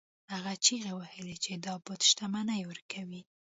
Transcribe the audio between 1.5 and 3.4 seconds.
دا بت شتمني ورکوي.